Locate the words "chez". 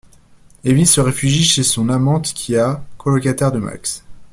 1.43-1.61